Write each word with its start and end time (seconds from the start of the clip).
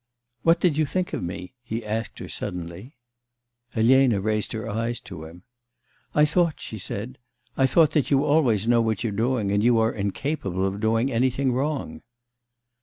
'What 0.41 0.59
did 0.59 0.79
you 0.79 0.87
think 0.87 1.13
of 1.13 1.21
me?' 1.21 1.53
he 1.61 1.85
asked 1.85 2.17
her 2.17 2.27
suddenly. 2.27 2.95
Elena 3.75 4.19
raised 4.19 4.51
her 4.53 4.67
eyes 4.67 4.99
to 5.01 5.25
him. 5.25 5.43
'I 6.15 6.25
thought,' 6.25 6.59
she 6.59 6.79
said, 6.79 7.19
'I 7.55 7.67
thought 7.67 7.91
that 7.91 8.09
you 8.09 8.23
always 8.25 8.67
know 8.67 8.81
what 8.81 9.03
you're 9.03 9.13
doing, 9.13 9.51
and 9.51 9.63
you 9.63 9.77
are 9.77 9.91
incapable 9.93 10.65
of 10.65 10.79
doing 10.79 11.11
anything 11.11 11.51
wrong. 11.51 12.01